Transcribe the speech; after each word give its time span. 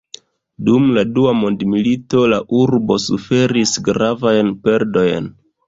Dum 0.69 0.87
la 0.95 1.03
dua 1.17 1.33
mondmilito 1.41 2.25
la 2.33 2.41
urbo 2.63 2.99
suferis 3.05 3.77
gravajn 3.91 4.53
perdojn. 4.67 5.33